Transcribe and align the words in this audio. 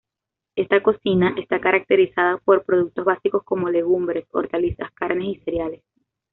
Esta 0.55 0.81
cocina 0.81 1.35
está 1.37 1.61
caracterizada 1.61 2.39
por 2.39 2.65
productos 2.65 3.05
básicos 3.05 3.43
como: 3.43 3.69
legumbres, 3.69 4.25
hortalizas, 4.31 4.89
carnes 4.95 5.27
y 5.27 5.35
cereales. 5.41 5.83